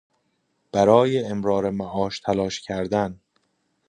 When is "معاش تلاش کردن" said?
1.69-3.19